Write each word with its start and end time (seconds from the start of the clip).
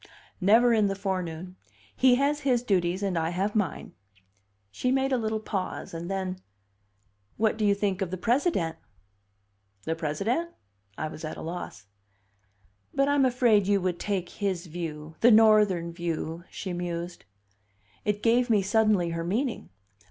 "Never 0.41 0.73
in 0.73 0.87
the 0.87 0.95
forenoon. 0.95 1.57
He 1.95 2.15
has 2.15 2.39
his 2.39 2.63
duties 2.63 3.03
and 3.03 3.15
I 3.19 3.29
have 3.29 3.53
mine." 3.55 3.93
She 4.71 4.89
made 4.91 5.11
a 5.11 5.17
little 5.19 5.39
pause, 5.39 5.93
and 5.93 6.09
then, 6.09 6.41
"What 7.37 7.55
do 7.55 7.63
you 7.63 7.75
think 7.75 8.01
of 8.01 8.09
the 8.09 8.17
President?" 8.17 8.77
"The 9.83 9.93
President?" 9.95 10.49
I 10.97 11.07
was 11.07 11.23
at 11.23 11.37
a 11.37 11.43
loss. 11.43 11.85
"But 12.95 13.09
I'm 13.09 13.25
afraid 13.25 13.67
you 13.67 13.79
would 13.81 13.99
take 13.99 14.29
his 14.29 14.65
view 14.65 15.17
the 15.19 15.29
Northern 15.29 15.93
view," 15.93 16.45
she 16.49 16.73
mused. 16.73 17.25
It 18.03 18.23
gave 18.23 18.49
me, 18.49 18.63
suddenly, 18.63 19.09
her 19.09 19.23
meaning. 19.23 19.69